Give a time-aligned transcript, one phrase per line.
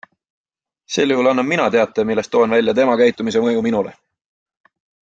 [0.95, 3.95] Sel juhul annan mina teate, milles toon välja tema käitumise mõju minule.